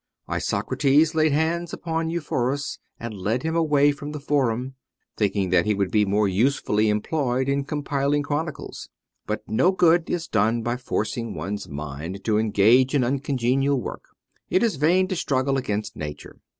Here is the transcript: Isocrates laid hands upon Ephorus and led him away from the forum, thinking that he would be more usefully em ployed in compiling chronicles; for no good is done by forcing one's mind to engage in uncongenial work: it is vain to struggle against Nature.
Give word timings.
Isocrates 0.27 1.13
laid 1.13 1.31
hands 1.31 1.73
upon 1.73 2.09
Ephorus 2.09 2.79
and 2.99 3.13
led 3.13 3.43
him 3.43 3.55
away 3.55 3.91
from 3.91 4.13
the 4.13 4.19
forum, 4.19 4.73
thinking 5.15 5.51
that 5.51 5.67
he 5.67 5.75
would 5.75 5.91
be 5.91 6.05
more 6.05 6.27
usefully 6.27 6.89
em 6.89 7.01
ployed 7.03 7.47
in 7.47 7.65
compiling 7.65 8.23
chronicles; 8.23 8.89
for 9.27 9.37
no 9.45 9.71
good 9.71 10.09
is 10.09 10.27
done 10.27 10.63
by 10.63 10.75
forcing 10.75 11.35
one's 11.35 11.69
mind 11.69 12.23
to 12.23 12.39
engage 12.39 12.95
in 12.95 13.03
uncongenial 13.03 13.79
work: 13.79 14.05
it 14.49 14.63
is 14.63 14.75
vain 14.77 15.07
to 15.07 15.15
struggle 15.15 15.55
against 15.55 15.95
Nature. 15.95 16.37